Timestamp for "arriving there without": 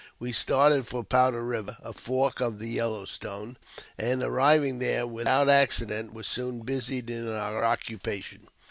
4.23-5.47